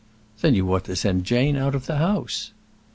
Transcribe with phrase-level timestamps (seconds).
[0.41, 2.53] "Then you ought to send Jane out of the house."